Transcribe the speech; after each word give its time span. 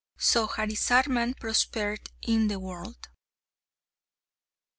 So 0.17 0.47
Harisarman 0.47 1.35
prospered 1.39 2.09
in 2.23 2.47
the 2.47 2.59
world. 2.59 3.09